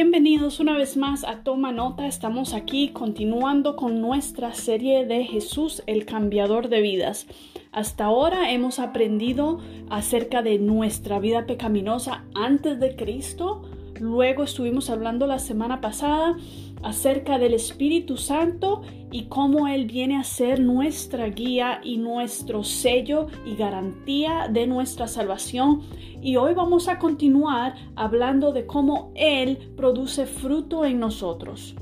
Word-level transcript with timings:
Bienvenidos 0.00 0.60
una 0.60 0.76
vez 0.76 0.96
más 0.96 1.24
a 1.24 1.42
Toma 1.42 1.72
Nota. 1.72 2.06
Estamos 2.06 2.54
aquí 2.54 2.90
continuando 2.90 3.74
con 3.74 4.00
nuestra 4.00 4.54
serie 4.54 5.04
de 5.04 5.24
Jesús, 5.24 5.82
el 5.88 6.06
cambiador 6.06 6.68
de 6.68 6.80
vidas. 6.80 7.26
Hasta 7.72 8.04
ahora 8.04 8.52
hemos 8.52 8.78
aprendido 8.78 9.58
acerca 9.90 10.40
de 10.40 10.60
nuestra 10.60 11.18
vida 11.18 11.46
pecaminosa 11.46 12.22
antes 12.36 12.78
de 12.78 12.94
Cristo. 12.94 13.62
Luego 13.98 14.44
estuvimos 14.44 14.88
hablando 14.88 15.26
la 15.26 15.40
semana 15.40 15.80
pasada 15.80 16.36
acerca 16.82 17.38
del 17.38 17.54
Espíritu 17.54 18.16
Santo 18.16 18.82
y 19.10 19.24
cómo 19.24 19.68
Él 19.68 19.86
viene 19.86 20.16
a 20.16 20.24
ser 20.24 20.60
nuestra 20.60 21.28
guía 21.28 21.80
y 21.82 21.96
nuestro 21.98 22.64
sello 22.64 23.26
y 23.46 23.56
garantía 23.56 24.48
de 24.50 24.66
nuestra 24.66 25.08
salvación. 25.08 25.82
Y 26.20 26.36
hoy 26.36 26.54
vamos 26.54 26.88
a 26.88 26.98
continuar 26.98 27.74
hablando 27.96 28.52
de 28.52 28.66
cómo 28.66 29.12
Él 29.14 29.72
produce 29.76 30.26
fruto 30.26 30.84
en 30.84 31.00
nosotros. 31.00 31.74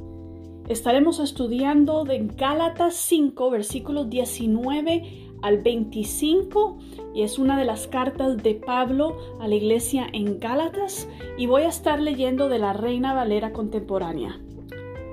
Estaremos 0.69 1.21
estudiando 1.21 2.05
de 2.05 2.27
Gálatas 2.37 2.95
5, 2.95 3.51
versículos 3.51 4.11
19 4.11 5.27
al 5.43 5.59
25 5.59 6.79
y 7.15 7.23
es 7.23 7.39
una 7.39 7.59
de 7.59 7.65
las 7.65 7.87
cartas 7.87 8.37
de 8.39 8.55
Pablo 8.55 9.17
a 9.41 9.47
la 9.47 9.55
iglesia 9.55 10.07
en 10.13 10.41
Gálatas 10.41 11.09
y 11.39 11.47
voy 11.47 11.63
a 11.63 11.69
estar 11.69 12.01
leyendo 12.01 12.49
de 12.49 12.59
la 12.59 12.73
Reina 12.73 13.15
Valera 13.15 13.53
contemporánea 13.53 14.41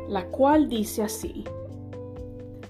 la 0.08 0.26
cual 0.28 0.70
dice 0.70 1.04
así. 1.04 1.44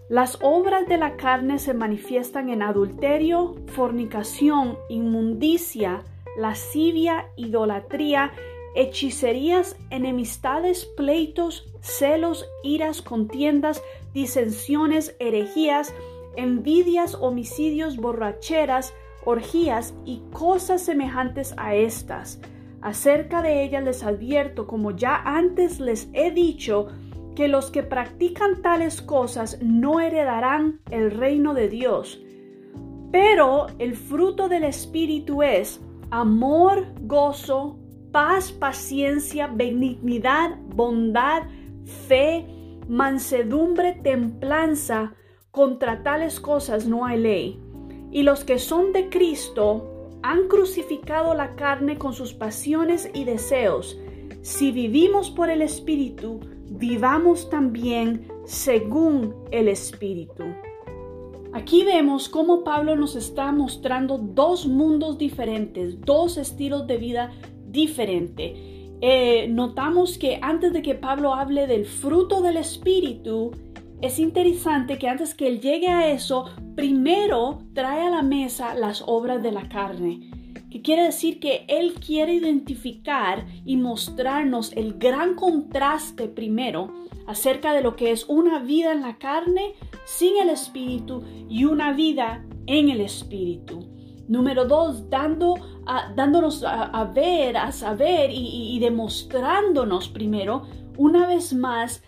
Las 0.10 0.38
obras 0.42 0.88
de 0.88 0.98
la 0.98 1.16
carne 1.16 1.60
se 1.60 1.74
manifiestan 1.74 2.50
en 2.50 2.62
adulterio, 2.62 3.56
fornicación, 3.68 4.78
inmundicia, 4.90 6.04
lascivia, 6.38 7.30
idolatría, 7.36 8.32
hechicerías, 8.76 9.76
enemistades, 9.90 10.86
pleitos, 10.98 11.66
celos, 11.82 12.46
iras, 12.64 13.02
contiendas, 13.02 13.82
disensiones, 14.14 15.16
herejías, 15.20 15.94
envidias, 16.36 17.16
homicidios, 17.16 17.98
borracheras, 17.98 18.94
orgías 19.26 19.94
y 20.06 20.22
cosas 20.32 20.82
semejantes 20.82 21.54
a 21.58 21.76
estas. 21.76 22.40
Acerca 22.82 23.42
de 23.42 23.64
ellas 23.64 23.84
les 23.84 24.04
advierto, 24.04 24.68
como 24.68 24.92
ya 24.92 25.16
antes 25.16 25.80
les 25.80 26.10
he 26.14 26.32
dicho, 26.32 26.88
que 27.36 27.48
los 27.48 27.72
que 27.72 27.84
practican 27.84 28.62
tales 28.62 29.02
cosas 29.02 29.60
no 29.62 30.00
heredarán 30.00 30.82
el 30.92 31.12
reino 31.12 31.54
de 31.54 31.70
Dios. 31.70 32.22
Pero 33.12 33.68
el 33.80 33.96
fruto 33.96 34.50
del 34.50 34.64
Espíritu 34.64 35.44
es 35.44 35.82
amor, 36.10 36.88
gozo, 37.02 37.78
paz, 38.12 38.52
paciencia, 38.52 39.48
benignidad, 39.48 40.58
bondad, 40.76 41.44
fe, 42.08 42.46
mansedumbre, 42.88 43.94
templanza. 43.94 45.14
Contra 45.52 46.02
tales 46.02 46.40
cosas 46.40 46.88
no 46.88 47.06
hay 47.06 47.20
ley. 47.20 47.60
Y 48.12 48.24
los 48.24 48.44
que 48.44 48.58
son 48.58 48.94
de 48.94 49.10
Cristo 49.10 50.10
han 50.24 50.48
crucificado 50.48 51.34
la 51.34 51.56
carne 51.56 51.98
con 51.98 52.14
sus 52.14 52.34
pasiones 52.34 53.10
y 53.14 53.26
deseos. 53.26 54.00
Si 54.42 54.72
vivimos 54.72 55.30
por 55.30 55.50
el 55.50 55.62
Espíritu, 55.62 56.40
vivamos 56.74 57.50
también 57.50 58.28
según 58.46 59.36
el 59.52 59.68
Espíritu. 59.68 60.44
Aquí 61.54 61.84
vemos 61.84 62.30
cómo 62.30 62.64
Pablo 62.64 62.96
nos 62.96 63.16
está 63.16 63.52
mostrando 63.52 64.18
dos 64.18 64.66
mundos 64.66 65.20
diferentes, 65.20 66.02
dos 66.02 66.38
estilos 66.38 66.88
de 66.88 66.98
vida 66.98 67.32
diferentes. 67.68 68.54
Eh, 69.02 69.48
notamos 69.50 70.18
que 70.18 70.40
antes 70.42 70.74
de 70.74 70.82
que 70.82 70.96
Pablo 70.96 71.34
hable 71.34 71.68
del 71.68 71.86
fruto 71.86 72.42
del 72.42 72.58
Espíritu, 72.58 73.52
es 74.02 74.18
interesante 74.18 74.98
que 74.98 75.08
antes 75.08 75.36
que 75.36 75.48
él 75.48 75.62
llegue 75.62 75.90
a 75.90 76.12
eso, 76.12 76.46
primero 76.76 77.60
trae 77.74 78.02
a 78.02 78.10
la 78.10 78.24
mesa 78.24 78.74
las 78.74 79.04
obras 79.06 79.44
de 79.44 79.52
la 79.52 79.70
carne 79.70 80.43
que 80.74 80.82
quiere 80.82 81.04
decir 81.04 81.40
que 81.40 81.66
Él 81.68 81.94
quiere 82.04 82.34
identificar 82.34 83.46
y 83.64 83.78
mostrarnos 83.78 84.74
el 84.76 84.96
gran 84.96 85.36
contraste 85.36 86.28
primero 86.28 86.92
acerca 87.28 87.74
de 87.74 87.84
lo 87.84 87.96
que 87.96 88.10
es 88.10 88.26
una 88.28 88.58
vida 88.58 88.92
en 88.92 89.04
la 89.04 89.20
carne 89.20 89.76
sin 90.04 90.36
el 90.42 90.50
Espíritu 90.50 91.24
y 91.48 91.66
una 91.66 91.94
vida 91.94 92.44
en 92.66 92.90
el 92.90 93.02
Espíritu. 93.02 93.88
Número 94.28 94.66
dos, 94.66 95.12
dando 95.12 95.54
dándonos 96.16 96.64
a, 96.64 97.04
ver, 97.14 97.56
a 97.56 97.72
saber 97.72 98.32
y 98.34 98.80
demostrándonos 98.80 100.10
primero 100.10 100.64
una 100.98 101.28
vez 101.28 101.54
más 101.54 102.02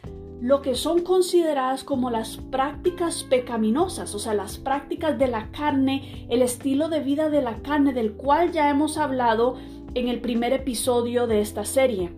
lo 0.46 0.62
que 0.62 0.76
son 0.76 1.02
consideradas 1.02 1.84
como 1.84 2.12
las 2.12 2.38
prácticas 2.38 3.24
pecaminosas, 3.24 4.14
o 4.14 4.20
sea, 4.20 4.36
las 4.36 4.60
prácticas 4.60 5.18
de 5.18 5.28
la 5.28 5.50
carne, 5.50 6.28
el 6.30 6.44
estilo 6.44 6.88
de 6.88 7.00
vida 7.00 7.32
de 7.32 7.42
la 7.42 7.64
carne 7.64 7.94
del 7.94 8.14
cual 8.14 8.52
ya 8.52 8.70
hemos 8.70 9.00
hablado 9.00 9.56
en 9.96 10.08
el 10.08 10.22
primer 10.22 10.54
episodio 10.54 11.26
de 11.26 11.42
esta 11.42 11.66
serie. 11.66 12.14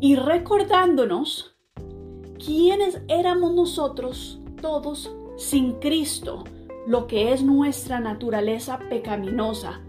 Y 0.00 0.14
recordándonos 0.14 1.56
quiénes 2.38 3.02
éramos 3.08 3.52
nosotros 3.52 4.40
todos 4.62 5.12
sin 5.36 5.72
Cristo, 5.80 6.44
lo 6.86 7.08
que 7.08 7.32
es 7.32 7.42
nuestra 7.42 7.98
naturaleza 7.98 8.78
pecaminosa 8.88 9.80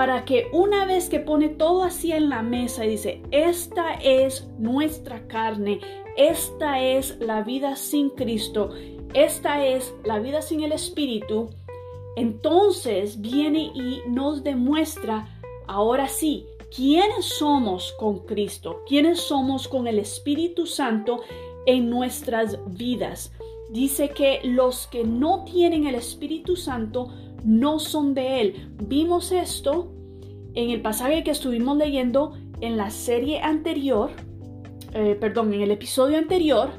para 0.00 0.24
que 0.24 0.48
una 0.52 0.86
vez 0.86 1.10
que 1.10 1.20
pone 1.20 1.50
todo 1.50 1.82
así 1.82 2.10
en 2.10 2.30
la 2.30 2.40
mesa 2.40 2.86
y 2.86 2.92
dice, 2.92 3.20
esta 3.32 3.92
es 3.92 4.48
nuestra 4.58 5.28
carne, 5.28 5.78
esta 6.16 6.80
es 6.80 7.18
la 7.20 7.42
vida 7.42 7.76
sin 7.76 8.08
Cristo, 8.08 8.70
esta 9.12 9.62
es 9.66 9.92
la 10.02 10.18
vida 10.18 10.40
sin 10.40 10.62
el 10.62 10.72
Espíritu, 10.72 11.50
entonces 12.16 13.20
viene 13.20 13.72
y 13.74 14.00
nos 14.08 14.42
demuestra, 14.42 15.38
ahora 15.66 16.08
sí, 16.08 16.46
quiénes 16.74 17.26
somos 17.26 17.92
con 17.98 18.20
Cristo, 18.20 18.82
quiénes 18.88 19.20
somos 19.20 19.68
con 19.68 19.86
el 19.86 19.98
Espíritu 19.98 20.64
Santo 20.64 21.20
en 21.66 21.90
nuestras 21.90 22.58
vidas. 22.74 23.32
Dice 23.68 24.08
que 24.08 24.40
los 24.44 24.86
que 24.86 25.04
no 25.04 25.44
tienen 25.44 25.86
el 25.86 25.94
Espíritu 25.94 26.56
Santo 26.56 27.12
no 27.44 27.78
son 27.78 28.14
de 28.14 28.40
Él. 28.40 28.70
Vimos 28.86 29.32
esto 29.32 29.92
en 30.54 30.70
el 30.70 30.82
pasaje 30.82 31.24
que 31.24 31.30
estuvimos 31.30 31.76
leyendo 31.76 32.32
en 32.60 32.76
la 32.76 32.90
serie 32.90 33.40
anterior, 33.40 34.10
eh, 34.92 35.16
perdón, 35.18 35.54
en 35.54 35.62
el 35.62 35.70
episodio 35.70 36.18
anterior, 36.18 36.70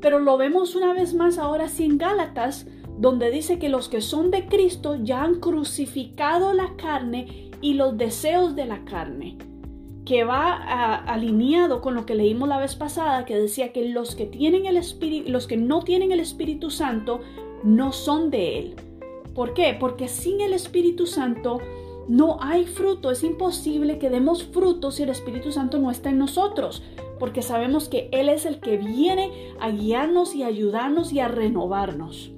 pero 0.00 0.18
lo 0.18 0.36
vemos 0.36 0.74
una 0.74 0.92
vez 0.92 1.14
más 1.14 1.38
ahora 1.38 1.68
sí 1.68 1.84
en 1.84 1.98
Gálatas, 1.98 2.66
donde 2.98 3.30
dice 3.30 3.58
que 3.58 3.68
los 3.68 3.88
que 3.88 4.00
son 4.00 4.30
de 4.30 4.46
Cristo 4.46 4.96
ya 5.02 5.22
han 5.22 5.40
crucificado 5.40 6.52
la 6.52 6.76
carne 6.76 7.50
y 7.62 7.74
los 7.74 7.96
deseos 7.96 8.56
de 8.56 8.66
la 8.66 8.84
carne, 8.84 9.38
que 10.04 10.24
va 10.24 10.96
alineado 10.96 11.80
con 11.80 11.94
lo 11.94 12.04
que 12.04 12.14
leímos 12.14 12.48
la 12.48 12.58
vez 12.58 12.74
pasada, 12.74 13.24
que 13.24 13.36
decía 13.36 13.72
que 13.72 13.88
los 13.88 14.14
que 14.16 14.26
tienen 14.26 14.66
el 14.66 14.76
espíritu, 14.76 15.30
los 15.30 15.46
que 15.46 15.56
no 15.56 15.82
tienen 15.82 16.12
el 16.12 16.20
Espíritu 16.20 16.70
Santo 16.70 17.20
no 17.62 17.92
son 17.92 18.30
de 18.30 18.58
él. 18.58 18.76
¿Por 19.34 19.54
qué? 19.54 19.76
Porque 19.78 20.08
sin 20.08 20.40
el 20.40 20.52
Espíritu 20.52 21.06
Santo 21.06 21.58
no 22.08 22.38
hay 22.40 22.66
fruto. 22.66 23.10
Es 23.10 23.22
imposible 23.22 23.98
que 23.98 24.10
demos 24.10 24.44
fruto 24.44 24.90
si 24.90 25.04
el 25.04 25.10
Espíritu 25.10 25.52
Santo 25.52 25.78
no 25.78 25.90
está 25.90 26.10
en 26.10 26.18
nosotros, 26.18 26.82
porque 27.18 27.42
sabemos 27.42 27.88
que 27.88 28.08
Él 28.12 28.28
es 28.28 28.46
el 28.46 28.60
que 28.60 28.76
viene 28.78 29.30
a 29.60 29.70
guiarnos 29.70 30.34
y 30.34 30.42
ayudarnos 30.42 31.12
y 31.12 31.20
a 31.20 31.28
renovarnos. 31.28 32.32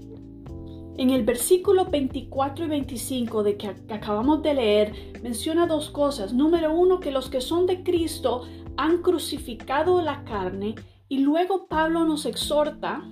En 0.99 1.09
el 1.09 1.25
versículo 1.25 1.87
24 1.87 2.67
y 2.67 2.69
25 2.69 3.43
de 3.43 3.57
que 3.57 3.69
acabamos 3.89 4.43
de 4.43 4.55
leer, 4.55 4.93
menciona 5.23 5.67
dos 5.67 5.89
cosas. 5.89 6.35
Número 6.35 6.75
uno, 6.75 7.01
que 7.01 7.11
los 7.11 7.31
que 7.31 7.41
son 7.41 7.67
de 7.67 7.83
Cristo 7.83 8.43
han 8.77 8.99
crucificado 8.99 10.03
la 10.03 10.23
carne 10.25 10.75
y 11.09 11.19
luego 11.21 11.67
Pablo 11.67 12.05
nos 12.05 12.27
exhorta 12.27 13.09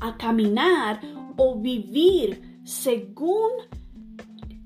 a 0.00 0.16
caminar 0.18 1.00
o 1.38 1.58
vivir 1.58 2.53
según 2.64 3.50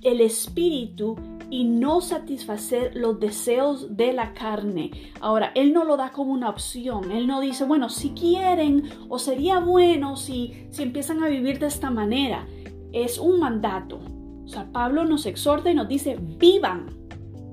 el 0.02 0.20
espíritu 0.20 1.16
y 1.50 1.64
no 1.64 2.00
satisfacer 2.00 2.94
los 2.94 3.18
deseos 3.18 3.96
de 3.96 4.12
la 4.12 4.32
carne. 4.34 4.90
Ahora, 5.20 5.50
Él 5.54 5.72
no 5.72 5.84
lo 5.84 5.96
da 5.96 6.10
como 6.12 6.32
una 6.32 6.50
opción. 6.50 7.10
Él 7.10 7.26
no 7.26 7.40
dice, 7.40 7.64
bueno, 7.64 7.88
si 7.88 8.10
quieren 8.10 8.84
o 9.08 9.18
sería 9.18 9.58
bueno 9.58 10.16
si, 10.16 10.66
si 10.70 10.82
empiezan 10.82 11.22
a 11.22 11.28
vivir 11.28 11.58
de 11.58 11.66
esta 11.66 11.90
manera. 11.90 12.46
Es 12.92 13.18
un 13.18 13.40
mandato. 13.40 14.00
O 14.44 14.48
sea, 14.48 14.70
Pablo 14.72 15.04
nos 15.04 15.26
exhorta 15.26 15.70
y 15.70 15.74
nos 15.74 15.88
dice, 15.88 16.18
vivan. 16.38 16.86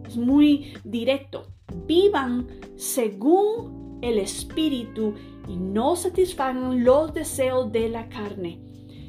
Es 0.07 0.17
muy 0.17 0.73
directo. 0.83 1.47
Vivan 1.87 2.47
según 2.75 3.99
el 4.01 4.19
espíritu 4.19 5.13
y 5.47 5.57
no 5.57 5.95
satisfagan 5.95 6.83
los 6.83 7.13
deseos 7.13 7.71
de 7.71 7.89
la 7.89 8.07
carne. 8.09 8.64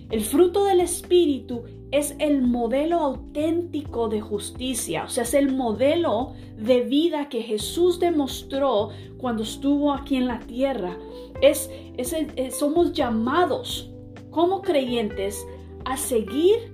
El 0.09 0.21
fruto 0.23 0.65
del 0.65 0.81
espíritu 0.81 1.65
es 1.91 2.15
el 2.21 2.41
modelo 2.43 3.01
auténtico 3.01 4.09
de 4.09 4.21
justicia, 4.21 5.05
o 5.05 5.09
sea, 5.09 5.25
es 5.25 5.35
el 5.35 5.53
modelo 5.53 6.33
de 6.57 6.83
vida 6.83 7.29
que 7.29 7.43
Jesús 7.43 7.99
demostró 7.99 8.91
cuando 9.19 9.43
estuvo 9.43 9.93
aquí 9.93 10.17
en 10.17 10.29
la 10.29 10.39
tierra. 10.39 10.97
Es, 11.41 11.71
es 11.97 12.15
somos 12.57 12.93
llamados 12.93 13.91
como 14.31 14.63
creyentes 14.63 15.45
a 15.85 15.97
seguir 15.97 16.73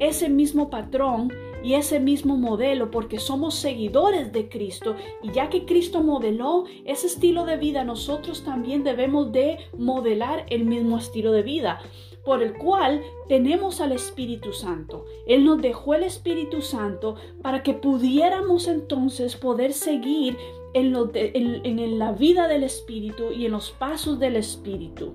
ese 0.00 0.28
mismo 0.28 0.68
patrón 0.68 1.32
y 1.62 1.74
ese 1.74 2.00
mismo 2.00 2.36
modelo 2.36 2.90
porque 2.90 3.20
somos 3.20 3.54
seguidores 3.54 4.32
de 4.32 4.48
Cristo 4.48 4.96
y 5.22 5.30
ya 5.30 5.48
que 5.48 5.64
Cristo 5.64 6.02
modeló 6.02 6.64
ese 6.84 7.06
estilo 7.06 7.46
de 7.46 7.56
vida, 7.56 7.84
nosotros 7.84 8.42
también 8.42 8.82
debemos 8.82 9.30
de 9.30 9.58
modelar 9.78 10.44
el 10.50 10.64
mismo 10.64 10.98
estilo 10.98 11.30
de 11.30 11.42
vida 11.42 11.80
por 12.24 12.42
el 12.42 12.54
cual 12.54 13.02
tenemos 13.28 13.80
al 13.80 13.92
Espíritu 13.92 14.52
Santo. 14.52 15.04
Él 15.26 15.44
nos 15.44 15.60
dejó 15.60 15.94
el 15.94 16.04
Espíritu 16.04 16.62
Santo 16.62 17.16
para 17.42 17.62
que 17.62 17.74
pudiéramos 17.74 18.66
entonces 18.66 19.36
poder 19.36 19.72
seguir 19.72 20.36
en, 20.72 21.98
la 21.98 22.12
vida 22.12 22.48
del 22.48 22.64
Espíritu 22.64 23.30
y 23.30 23.46
en 23.46 23.52
los 23.52 23.70
pasos 23.70 24.18
del 24.18 24.36
Espíritu. 24.36 25.14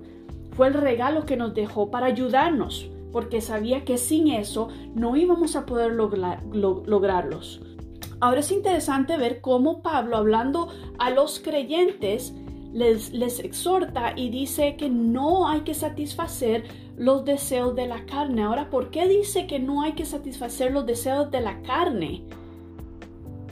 Fue 0.51 0.67
el 0.67 0.73
regalo 0.73 1.25
que 1.25 1.37
nos 1.37 1.53
dejó 1.53 1.89
para 1.89 2.07
ayudarnos 2.07 2.89
porque 3.11 3.41
sabía 3.41 3.83
que 3.85 3.97
sin 3.97 4.27
eso 4.27 4.69
no 4.93 5.15
íbamos 5.15 5.55
a 5.55 5.65
poder 5.65 5.93
lograrlos. 5.93 7.61
Ahora 8.21 8.41
es 8.41 8.51
interesante 8.51 9.17
ver 9.17 9.41
cómo 9.41 9.81
Pablo, 9.81 10.17
hablando 10.17 10.67
a 10.99 11.09
los 11.09 11.39
creyentes, 11.39 12.33
les 12.73 13.39
exhorta 13.39 14.13
y 14.15 14.29
dice 14.29 14.75
que 14.77 14.89
no 14.89 15.47
hay 15.47 15.61
que 15.61 15.73
satisfacer 15.73 16.65
los 16.99 17.23
deseos 17.23 17.75
de 17.75 17.87
la 17.87 18.05
carne. 18.05 18.43
Ahora, 18.43 18.69
¿por 18.69 18.91
qué 18.91 19.07
dice 19.07 19.47
que 19.47 19.57
no 19.57 19.81
hay 19.81 19.93
que 19.93 20.05
satisfacer 20.05 20.71
los 20.71 20.85
deseos 20.85 21.31
de 21.31 21.39
la 21.39 21.61
carne? 21.61 22.25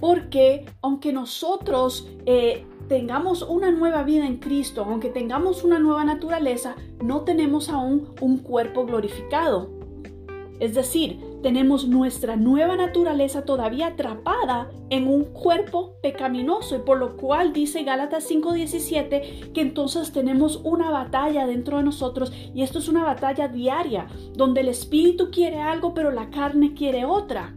Porque 0.02 0.66
aunque 0.82 1.14
nosotros 1.14 2.10
eh, 2.26 2.66
tengamos 2.90 3.42
una 3.42 3.72
nueva 3.72 4.04
vida 4.04 4.28
en 4.28 4.38
Cristo, 4.38 4.84
aunque 4.84 5.10
tengamos 5.10 5.64
una 5.64 5.80
nueva 5.80 6.04
naturaleza, 6.04 6.76
no 7.02 7.22
tenemos 7.22 7.70
aún 7.70 8.10
un 8.20 8.40
cuerpo 8.40 8.86
glorificado. 8.86 9.70
Es 10.60 10.76
decir, 10.76 11.18
tenemos 11.42 11.88
nuestra 11.88 12.36
nueva 12.36 12.75
naturaleza 12.75 13.44
todavía 13.44 13.88
atrapada 13.88 14.69
en 14.89 15.07
un 15.07 15.25
cuerpo 15.25 15.95
pecaminoso 16.01 16.75
y 16.75 16.80
por 16.80 16.98
lo 16.98 17.16
cual 17.16 17.54
dice 17.54 17.84
Gálatas 17.84 18.30
5:17 18.30 19.51
que 19.54 19.62
entonces 19.62 20.12
tenemos 20.12 20.62
una 20.63 20.89
batalla 20.89 21.45
dentro 21.45 21.78
de 21.78 21.84
nosotros 21.84 22.31
y 22.54 22.63
esto 22.63 22.80
es 22.80 22.88
una 22.88 23.04
batalla 23.04 23.48
diaria 23.48 24.07
donde 24.34 24.62
el 24.62 24.69
espíritu 24.69 25.30
quiere 25.31 25.60
algo 25.60 25.94
pero 25.94 26.12
la 26.12 26.30
carne 26.30 26.74
quiere 26.74 27.06
otra. 27.06 27.56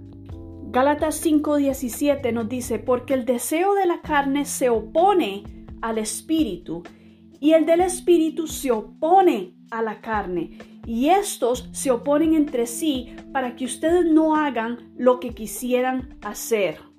Gálatas 0.72 1.24
5:17 1.24 2.32
nos 2.32 2.48
dice, 2.48 2.78
porque 2.78 3.14
el 3.14 3.24
deseo 3.24 3.74
de 3.74 3.86
la 3.86 4.02
carne 4.02 4.44
se 4.44 4.68
opone 4.68 5.42
al 5.80 5.98
espíritu 5.98 6.84
y 7.40 7.54
el 7.54 7.66
del 7.66 7.80
espíritu 7.80 8.46
se 8.46 8.70
opone 8.70 9.54
a 9.70 9.82
la 9.82 10.00
carne 10.00 10.58
y 10.86 11.08
estos 11.08 11.68
se 11.72 11.90
oponen 11.90 12.34
entre 12.34 12.66
sí 12.66 13.14
para 13.32 13.56
que 13.56 13.64
ustedes 13.64 14.06
no 14.06 14.36
hagan 14.36 14.92
lo 14.96 15.20
que 15.20 15.30
quisieran 15.30 16.18
hacer. 16.22 16.89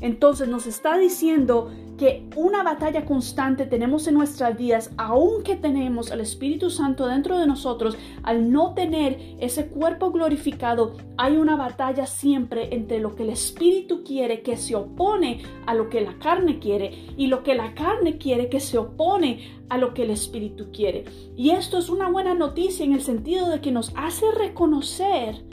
Entonces 0.00 0.48
nos 0.48 0.66
está 0.66 0.98
diciendo 0.98 1.70
que 1.96 2.28
una 2.34 2.62
batalla 2.62 3.04
constante 3.04 3.66
tenemos 3.66 4.06
en 4.08 4.14
nuestras 4.14 4.56
vidas, 4.56 4.90
aunque 4.96 5.56
tenemos 5.56 6.10
al 6.10 6.20
Espíritu 6.20 6.70
Santo 6.70 7.06
dentro 7.06 7.38
de 7.38 7.46
nosotros, 7.46 7.96
al 8.22 8.50
no 8.50 8.74
tener 8.74 9.36
ese 9.38 9.68
cuerpo 9.68 10.10
glorificado, 10.10 10.96
hay 11.16 11.36
una 11.36 11.56
batalla 11.56 12.06
siempre 12.06 12.74
entre 12.74 12.98
lo 12.98 13.14
que 13.14 13.22
el 13.22 13.30
Espíritu 13.30 14.02
quiere 14.02 14.42
que 14.42 14.56
se 14.56 14.74
opone 14.74 15.42
a 15.66 15.74
lo 15.74 15.88
que 15.88 16.00
la 16.00 16.18
carne 16.18 16.58
quiere 16.58 17.14
y 17.16 17.28
lo 17.28 17.42
que 17.42 17.54
la 17.54 17.74
carne 17.74 18.18
quiere 18.18 18.48
que 18.48 18.60
se 18.60 18.78
opone 18.78 19.62
a 19.68 19.78
lo 19.78 19.94
que 19.94 20.02
el 20.02 20.10
Espíritu 20.10 20.70
quiere. 20.72 21.04
Y 21.36 21.50
esto 21.50 21.78
es 21.78 21.88
una 21.88 22.08
buena 22.10 22.34
noticia 22.34 22.84
en 22.84 22.92
el 22.92 23.02
sentido 23.02 23.48
de 23.48 23.60
que 23.60 23.70
nos 23.70 23.92
hace 23.96 24.30
reconocer, 24.32 25.44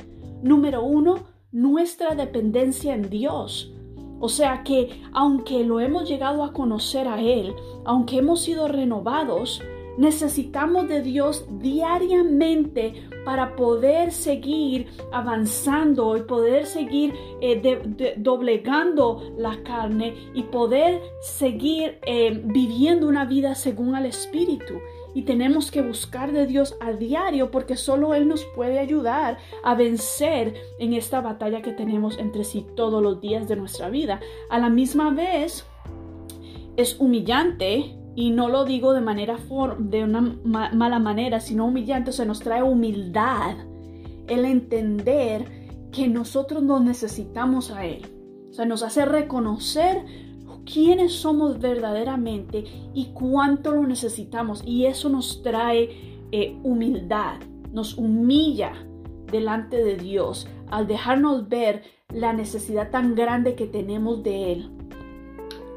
número 0.41 0.83
uno, 0.83 1.27
nuestra 1.51 2.15
dependencia 2.15 2.95
en 2.95 3.09
Dios 3.09 3.73
o 4.21 4.29
sea 4.29 4.63
que 4.63 5.01
aunque 5.11 5.63
lo 5.63 5.79
hemos 5.79 6.07
llegado 6.07 6.43
a 6.43 6.53
conocer 6.53 7.07
a 7.07 7.19
Él, 7.19 7.53
aunque 7.83 8.19
hemos 8.19 8.41
sido 8.41 8.67
renovados, 8.67 9.61
necesitamos 9.97 10.87
de 10.87 11.01
Dios 11.01 11.45
diariamente 11.59 13.07
para 13.25 13.55
poder 13.55 14.11
seguir 14.11 14.87
avanzando 15.11 16.17
y 16.17 16.21
poder 16.21 16.65
seguir 16.65 17.13
eh, 17.41 18.15
doblegando 18.17 19.33
la 19.37 19.61
carne 19.63 20.13
y 20.33 20.43
poder 20.43 21.01
seguir 21.21 21.99
eh, 22.05 22.41
viviendo 22.45 23.07
una 23.07 23.25
vida 23.25 23.53
según 23.55 23.95
el 23.95 24.05
Espíritu 24.05 24.75
y 25.13 25.23
tenemos 25.23 25.71
que 25.71 25.81
buscar 25.81 26.31
de 26.31 26.45
Dios 26.47 26.75
a 26.79 26.93
diario 26.93 27.51
porque 27.51 27.75
solo 27.75 28.13
Él 28.13 28.27
nos 28.27 28.43
puede 28.55 28.79
ayudar 28.79 29.37
a 29.63 29.75
vencer 29.75 30.55
en 30.79 30.93
esta 30.93 31.21
batalla 31.21 31.61
que 31.61 31.73
tenemos 31.73 32.17
entre 32.17 32.43
sí 32.43 32.65
todos 32.75 33.01
los 33.03 33.21
días 33.21 33.47
de 33.47 33.55
nuestra 33.55 33.89
vida. 33.89 34.19
A 34.49 34.59
la 34.59 34.69
misma 34.69 35.11
vez, 35.11 35.65
es 36.77 36.99
humillante 36.99 37.97
y 38.15 38.31
no 38.31 38.49
lo 38.49 38.65
digo 38.65 38.93
de 38.93 39.01
manera 39.01 39.37
de 39.79 40.03
una 40.03 40.21
mala 40.21 40.99
manera, 40.99 41.39
sino 41.39 41.65
humillante, 41.65 42.11
se 42.11 42.25
nos 42.25 42.39
trae 42.39 42.63
humildad 42.63 43.55
el 44.27 44.45
entender 44.45 45.45
que 45.91 46.07
nosotros 46.07 46.63
nos 46.63 46.81
necesitamos 46.81 47.71
a 47.71 47.85
Él. 47.85 48.05
O 48.49 48.53
sea, 48.53 48.65
nos 48.65 48.83
hace 48.83 49.05
reconocer 49.05 50.05
quiénes 50.71 51.13
somos 51.13 51.59
verdaderamente 51.59 52.63
y 52.93 53.07
cuánto 53.13 53.71
lo 53.71 53.85
necesitamos. 53.87 54.61
Y 54.65 54.85
eso 54.85 55.09
nos 55.09 55.41
trae 55.41 55.89
eh, 56.31 56.57
humildad, 56.63 57.39
nos 57.71 57.97
humilla 57.97 58.73
delante 59.31 59.83
de 59.83 59.97
Dios 59.97 60.47
al 60.69 60.87
dejarnos 60.87 61.49
ver 61.49 61.83
la 62.13 62.33
necesidad 62.33 62.89
tan 62.89 63.15
grande 63.15 63.55
que 63.55 63.67
tenemos 63.67 64.23
de 64.23 64.53
Él. 64.53 64.69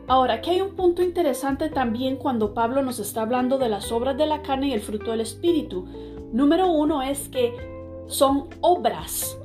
Ahora, 0.06 0.34
aquí 0.34 0.50
hay 0.50 0.60
un 0.60 0.74
punto 0.74 1.02
interesante 1.02 1.70
también 1.70 2.16
cuando 2.16 2.52
Pablo 2.52 2.82
nos 2.82 2.98
está 2.98 3.22
hablando 3.22 3.58
de 3.58 3.70
las 3.70 3.90
obras 3.90 4.18
de 4.18 4.26
la 4.26 4.42
carne 4.42 4.68
y 4.68 4.72
el 4.72 4.80
fruto 4.80 5.12
del 5.12 5.22
Espíritu. 5.22 5.86
Número 6.32 6.70
uno 6.70 7.02
es 7.02 7.28
que 7.28 7.54
son 8.06 8.48
obras 8.60 9.38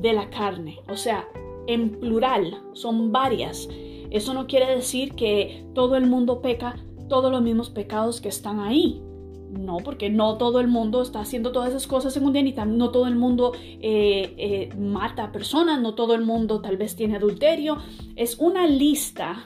de 0.00 0.12
la 0.12 0.30
carne, 0.30 0.78
o 0.88 0.96
sea, 0.96 1.26
en 1.66 1.98
plural, 1.98 2.62
son 2.72 3.10
varias. 3.10 3.68
Eso 4.10 4.34
no 4.34 4.46
quiere 4.46 4.74
decir 4.74 5.14
que 5.14 5.66
todo 5.74 5.96
el 5.96 6.06
mundo 6.06 6.40
peca 6.40 6.76
todos 7.08 7.30
los 7.30 7.42
mismos 7.42 7.70
pecados 7.70 8.20
que 8.20 8.28
están 8.28 8.60
ahí. 8.60 9.02
No, 9.50 9.78
porque 9.78 10.10
no 10.10 10.36
todo 10.36 10.60
el 10.60 10.68
mundo 10.68 11.02
está 11.02 11.20
haciendo 11.20 11.52
todas 11.52 11.70
esas 11.70 11.86
cosas 11.86 12.16
en 12.16 12.26
un 12.26 12.32
día, 12.32 12.42
ni 12.42 12.52
no 12.52 12.90
todo 12.90 13.06
el 13.06 13.14
mundo 13.14 13.52
eh, 13.54 14.34
eh, 14.36 14.70
mata 14.76 15.24
a 15.24 15.32
personas, 15.32 15.80
no 15.80 15.94
todo 15.94 16.14
el 16.14 16.22
mundo 16.22 16.60
tal 16.60 16.76
vez 16.76 16.96
tiene 16.96 17.16
adulterio. 17.16 17.78
Es 18.16 18.38
una 18.38 18.66
lista 18.66 19.44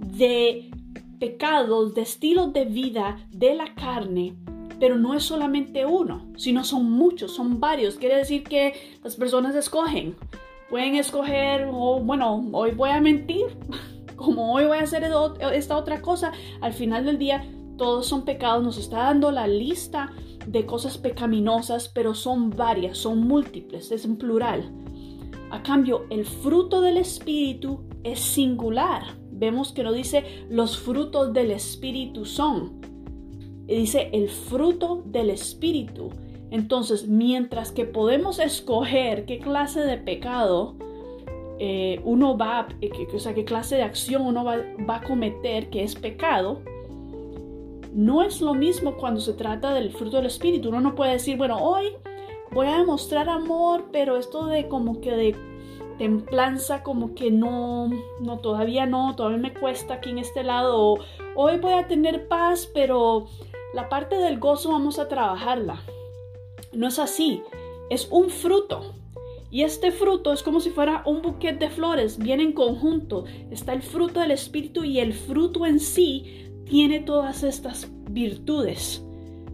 de 0.00 0.70
pecados, 1.18 1.94
de 1.94 2.02
estilos 2.02 2.52
de 2.52 2.64
vida 2.64 3.26
de 3.30 3.54
la 3.54 3.74
carne, 3.74 4.34
pero 4.78 4.96
no 4.96 5.14
es 5.14 5.24
solamente 5.24 5.86
uno, 5.86 6.26
sino 6.36 6.64
son 6.64 6.90
muchos, 6.90 7.32
son 7.32 7.60
varios. 7.60 7.96
Quiere 7.96 8.16
decir 8.16 8.42
que 8.42 8.74
las 9.02 9.16
personas 9.16 9.54
escogen 9.54 10.16
pueden 10.68 10.96
escoger, 10.96 11.68
o 11.72 12.00
bueno, 12.00 12.48
hoy 12.52 12.72
voy 12.72 12.90
a 12.90 13.00
mentir, 13.00 13.46
como 14.16 14.54
hoy 14.54 14.66
voy 14.66 14.78
a 14.78 14.82
hacer 14.82 15.04
esta 15.52 15.76
otra 15.76 16.02
cosa, 16.02 16.32
al 16.60 16.72
final 16.72 17.04
del 17.04 17.18
día 17.18 17.44
todos 17.76 18.06
son 18.06 18.24
pecados, 18.24 18.62
nos 18.62 18.78
está 18.78 18.98
dando 19.04 19.30
la 19.30 19.46
lista 19.46 20.12
de 20.46 20.66
cosas 20.66 20.98
pecaminosas, 20.98 21.88
pero 21.88 22.14
son 22.14 22.50
varias, 22.50 22.98
son 22.98 23.26
múltiples, 23.26 23.92
es 23.92 24.04
en 24.04 24.16
plural. 24.16 24.72
A 25.50 25.62
cambio, 25.62 26.04
el 26.10 26.26
fruto 26.26 26.80
del 26.80 26.96
Espíritu 26.98 27.84
es 28.02 28.18
singular. 28.20 29.02
Vemos 29.30 29.72
que 29.72 29.82
no 29.82 29.92
dice 29.92 30.24
los 30.50 30.78
frutos 30.78 31.32
del 31.32 31.52
Espíritu 31.52 32.24
son. 32.24 32.80
Dice 33.66 34.10
el 34.12 34.28
fruto 34.28 35.02
del 35.06 35.30
Espíritu. 35.30 36.10
Entonces, 36.50 37.08
mientras 37.08 37.72
que 37.72 37.84
podemos 37.84 38.38
escoger 38.38 39.26
qué 39.26 39.38
clase 39.38 39.80
de 39.80 39.98
pecado 39.98 40.76
eh, 41.60 42.00
uno 42.04 42.38
va, 42.38 42.68
eh, 42.80 42.90
o 43.12 43.18
sea, 43.18 43.34
qué 43.34 43.44
clase 43.44 43.76
de 43.76 43.82
acción 43.82 44.22
uno 44.22 44.44
va, 44.44 44.94
a 44.94 45.02
cometer 45.02 45.70
que 45.70 45.82
es 45.82 45.96
pecado, 45.96 46.60
no 47.92 48.22
es 48.22 48.40
lo 48.40 48.54
mismo 48.54 48.96
cuando 48.96 49.20
se 49.20 49.32
trata 49.32 49.74
del 49.74 49.92
fruto 49.92 50.18
del 50.18 50.26
Espíritu. 50.26 50.68
Uno 50.68 50.80
no 50.80 50.94
puede 50.94 51.12
decir, 51.12 51.36
bueno, 51.36 51.56
hoy 51.56 51.86
voy 52.52 52.68
a 52.68 52.78
demostrar 52.78 53.28
amor, 53.28 53.86
pero 53.92 54.16
esto 54.16 54.46
de 54.46 54.68
como 54.68 55.00
que 55.00 55.10
de 55.10 55.36
templanza, 55.98 56.84
como 56.84 57.14
que 57.14 57.32
no, 57.32 57.90
no, 58.20 58.38
todavía 58.38 58.86
no, 58.86 59.16
todavía 59.16 59.38
me 59.38 59.52
cuesta 59.52 59.94
aquí 59.94 60.10
en 60.10 60.18
este 60.18 60.44
lado. 60.44 60.98
hoy 61.34 61.58
voy 61.58 61.72
a 61.72 61.88
tener 61.88 62.28
paz, 62.28 62.70
pero 62.72 63.26
la 63.74 63.88
parte 63.88 64.16
del 64.16 64.38
gozo 64.38 64.70
vamos 64.70 65.00
a 65.00 65.08
trabajarla. 65.08 65.82
No 66.78 66.86
es 66.86 67.00
así, 67.00 67.42
es 67.90 68.06
un 68.08 68.30
fruto. 68.30 68.94
Y 69.50 69.62
este 69.62 69.90
fruto 69.90 70.32
es 70.32 70.44
como 70.44 70.60
si 70.60 70.70
fuera 70.70 71.02
un 71.06 71.22
buquete 71.22 71.64
de 71.64 71.70
flores, 71.72 72.18
viene 72.18 72.44
en 72.44 72.52
conjunto. 72.52 73.24
Está 73.50 73.72
el 73.72 73.82
fruto 73.82 74.20
del 74.20 74.30
Espíritu 74.30 74.84
y 74.84 75.00
el 75.00 75.12
fruto 75.12 75.66
en 75.66 75.80
sí 75.80 76.46
tiene 76.66 77.00
todas 77.00 77.42
estas 77.42 77.90
virtudes. 78.08 79.04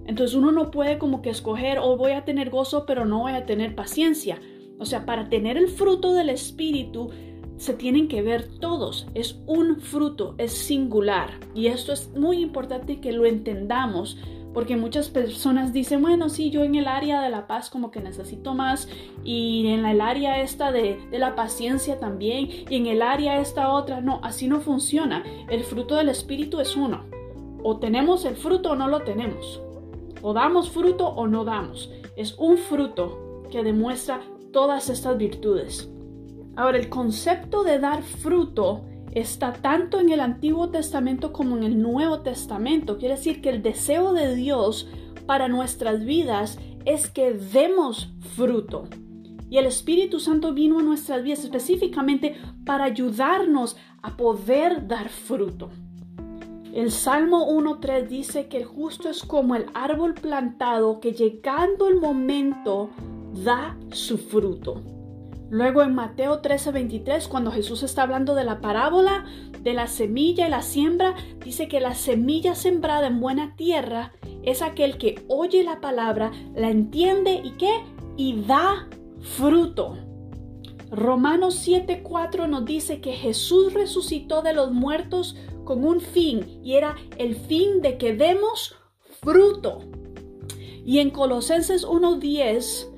Entonces 0.05 0.37
uno 0.37 0.53
no 0.53 0.71
puede 0.71 0.99
como 0.99 1.23
que 1.23 1.31
escoger 1.31 1.79
o 1.79 1.93
oh, 1.93 1.97
voy 1.97 2.13
a 2.13 2.27
tener 2.27 2.51
gozo 2.51 2.85
pero 2.85 3.07
no 3.07 3.21
voy 3.21 3.33
a 3.33 3.47
tener 3.47 3.75
paciencia. 3.75 4.39
O 4.79 4.85
sea, 4.85 5.07
para 5.07 5.31
tener 5.31 5.57
el 5.57 5.69
fruto 5.69 6.13
del 6.13 6.29
Espíritu 6.29 7.09
se 7.57 7.73
tienen 7.73 8.07
que 8.07 8.21
ver 8.21 8.59
todos. 8.59 9.07
Es 9.15 9.41
un 9.47 9.81
fruto, 9.81 10.35
es 10.37 10.53
singular. 10.53 11.41
Y 11.55 11.69
esto 11.69 11.95
es 11.95 12.11
muy 12.15 12.43
importante 12.43 13.01
que 13.01 13.13
lo 13.13 13.25
entendamos 13.25 14.19
porque 14.55 14.77
muchas 14.77 15.09
personas 15.09 15.73
dicen, 15.73 16.01
bueno, 16.01 16.29
sí, 16.29 16.51
yo 16.51 16.63
en 16.63 16.77
el 16.77 16.87
área 16.87 17.21
de 17.21 17.29
la 17.29 17.49
paz 17.49 17.69
como 17.69 17.91
que 17.91 18.01
necesito 18.01 18.55
más 18.55 18.89
y 19.25 19.67
en 19.67 19.85
el 19.85 20.01
área 20.01 20.41
esta 20.41 20.71
de, 20.71 20.99
de, 21.11 21.19
la 21.19 21.35
paciencia 21.35 21.99
también 21.99 22.49
y 22.71 22.77
en 22.77 22.87
el 22.87 23.03
área 23.03 23.41
esta 23.41 23.73
otra, 23.73 24.01
no, 24.01 24.21
así 24.23 24.47
no 24.47 24.61
funciona. 24.61 25.25
El 25.51 25.65
fruto 25.65 25.97
del 25.97 26.09
Espíritu 26.09 26.61
es 26.61 26.77
uno. 26.77 27.05
O 27.65 27.79
tenemos 27.79 28.25
el 28.25 28.37
fruto 28.37 28.71
o 28.71 28.77
no 28.77 28.87
lo 28.89 29.01
tenemos. 29.01 29.61
O 30.23 30.33
damos 30.33 30.71
fruto 30.71 31.09
o 31.09 31.27
no 31.27 31.45
damos. 31.45 31.91
Es 32.17 32.35
un 32.39 32.57
fruto 32.57 33.43
que 33.51 33.65
demuestra 33.65 34.21
todas 34.53 34.89
estas 34.89 35.19
virtudes. 35.19 35.91
Ahora, 36.57 36.79
el 36.79 36.89
concepto 36.89 37.65
de 37.65 37.81
dar 37.81 38.03
fruto 38.03 38.85
está 39.15 39.53
tanto 39.53 40.01
en 40.01 40.11
el 40.11 40.21
Antiguo 40.21 40.71
Testamento 40.71 41.33
como 41.33 41.57
en 41.57 41.63
el 41.63 41.81
Nuevo 41.81 42.21
Testamento. 42.21 42.99
Quiere 42.99 43.15
decir 43.15 43.41
que 43.41 43.51
el 43.51 43.63
deseo 43.63 44.13
de 44.13 44.35
Dios 44.35 44.89
para 45.27 45.49
nuestras 45.49 46.05
vidas 46.05 46.59
es 46.85 47.09
que 47.09 47.33
demos 47.33 48.13
fruto. 48.37 48.89
Y 49.49 49.59
el 49.59 49.67
Espíritu 49.67 50.19
Santo 50.19 50.53
vino 50.53 50.81
a 50.81 50.83
nuestras 50.83 51.23
vidas 51.23 51.45
específicamente 51.45 52.35
para 52.67 52.85
ayudarnos 52.85 53.77
a 54.03 54.17
poder 54.17 54.87
dar 54.89 55.09
fruto. 55.09 55.71
El 56.73 56.91
Salmo 56.91 57.47
1.3 57.49 58.09
dice 58.09 58.49
que 58.49 58.57
el 58.57 58.65
justo 58.65 59.09
es 59.09 59.23
como 59.23 59.55
el 59.55 59.67
árbol 59.75 60.15
plantado 60.15 60.99
que 60.99 61.13
llegando 61.13 61.87
el 61.87 62.01
momento 62.01 62.91
da 63.45 63.79
su 63.93 64.19
fruto. 64.19 64.83
Luego 65.55 65.83
en 65.83 65.95
Mateo 65.95 66.41
13:23, 66.41 67.29
cuando 67.29 67.53
Jesús 67.53 67.85
está 67.85 68.03
hablando 68.03 68.35
de 68.35 68.43
la 68.43 68.61
parábola 68.61 69.25
de 69.61 69.73
la 69.73 69.87
semilla 69.87 70.49
y 70.49 70.51
la 70.51 70.63
siembra, 70.63 71.15
dice 71.45 71.69
que 71.69 71.79
la 71.79 71.95
semilla 71.95 72.57
sembrada 72.57 73.07
en 73.07 73.21
buena 73.21 73.55
tierra 73.55 74.13
es 74.43 74.63
aquel 74.63 74.99
que 74.99 75.25
oye 75.29 75.63
la 75.63 75.81
palabra, 75.81 76.33
la 76.57 76.71
entiende 76.71 77.41
y 77.45 77.53
qué? 77.53 77.71
Y 78.17 78.43
da 78.43 78.89
fruto. 79.21 79.97
Romanos 80.91 81.55
7:4 81.55 82.49
nos 82.49 82.65
dice 82.65 83.01
que 83.01 83.13
Jesús 83.13 83.75
resucitó 83.75 84.43
de 84.43 84.55
los 84.55 84.73
muertos 84.73 85.37
con 85.63 85.85
un 85.85 86.01
fin 86.01 86.61
y 86.65 86.75
era 86.75 86.97
el 87.17 87.37
fin 87.37 87.81
de 87.81 87.97
que 87.97 88.17
demos 88.17 88.75
fruto. 89.23 89.79
Y 90.85 90.99
en 90.99 91.11
Colosenses 91.11 91.85
1:10 91.85 92.94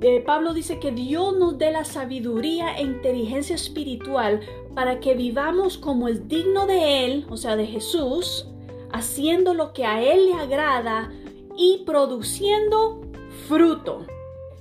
eh, 0.00 0.20
Pablo 0.20 0.54
dice 0.54 0.78
que 0.78 0.90
Dios 0.90 1.36
nos 1.36 1.58
dé 1.58 1.70
la 1.70 1.84
sabiduría 1.84 2.76
e 2.76 2.82
inteligencia 2.82 3.54
espiritual 3.54 4.40
para 4.74 5.00
que 5.00 5.14
vivamos 5.14 5.78
como 5.78 6.08
es 6.08 6.28
digno 6.28 6.66
de 6.66 7.04
Él, 7.04 7.26
o 7.30 7.36
sea, 7.36 7.56
de 7.56 7.66
Jesús, 7.66 8.48
haciendo 8.92 9.54
lo 9.54 9.72
que 9.72 9.84
a 9.84 10.02
Él 10.02 10.26
le 10.26 10.34
agrada 10.34 11.12
y 11.56 11.82
produciendo 11.86 13.00
fruto. 13.48 14.06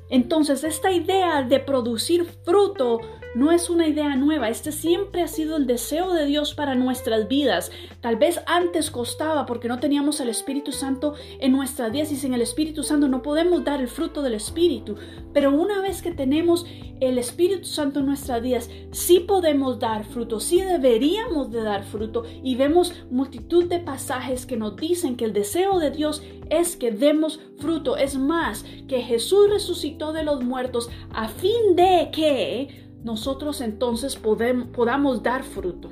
Entonces, 0.09 0.63
esta 0.63 0.91
idea 0.91 1.41
de 1.43 1.59
producir 1.59 2.25
fruto 2.25 2.99
no 3.35 3.51
es 3.51 3.69
una 3.69 3.87
idea 3.87 4.15
nueva, 4.15 4.49
este 4.49 4.71
siempre 4.71 5.21
ha 5.21 5.27
sido 5.27 5.57
el 5.57 5.65
deseo 5.65 6.13
de 6.13 6.25
Dios 6.25 6.53
para 6.53 6.75
nuestras 6.75 7.27
vidas. 7.27 7.71
Tal 8.01 8.15
vez 8.15 8.41
antes 8.45 8.91
costaba 8.91 9.45
porque 9.45 9.67
no 9.67 9.79
teníamos 9.79 10.19
el 10.19 10.29
Espíritu 10.29 10.71
Santo 10.71 11.15
en 11.39 11.51
nuestras 11.51 11.91
vidas 11.91 12.11
y 12.11 12.15
sin 12.15 12.33
el 12.33 12.41
Espíritu 12.41 12.83
Santo 12.83 13.07
no 13.07 13.21
podemos 13.21 13.63
dar 13.63 13.81
el 13.81 13.87
fruto 13.87 14.21
del 14.21 14.33
Espíritu. 14.33 14.95
Pero 15.33 15.51
una 15.51 15.81
vez 15.81 16.01
que 16.01 16.11
tenemos 16.11 16.65
el 16.99 17.17
Espíritu 17.17 17.65
Santo 17.65 17.99
en 17.99 18.05
nuestras 18.05 18.41
vidas, 18.41 18.69
sí 18.91 19.19
podemos 19.19 19.79
dar 19.79 20.05
fruto, 20.05 20.39
sí 20.39 20.61
deberíamos 20.61 21.51
de 21.51 21.63
dar 21.63 21.83
fruto 21.83 22.23
y 22.43 22.55
vemos 22.55 22.93
multitud 23.09 23.65
de 23.65 23.79
pasajes 23.79 24.45
que 24.45 24.57
nos 24.57 24.75
dicen 24.75 25.15
que 25.15 25.25
el 25.25 25.33
deseo 25.33 25.79
de 25.79 25.91
Dios 25.91 26.21
es 26.49 26.75
que 26.75 26.91
demos 26.91 27.39
fruto. 27.57 27.97
Es 27.97 28.15
más, 28.15 28.63
que 28.87 29.01
Jesús 29.01 29.49
resucitó 29.49 30.13
de 30.13 30.23
los 30.23 30.43
muertos 30.43 30.89
a 31.11 31.27
fin 31.27 31.75
de 31.75 32.09
que 32.11 32.82
nosotros 33.03 33.61
entonces 33.61 34.15
podamos 34.15 35.23
dar 35.23 35.43
fruto. 35.43 35.89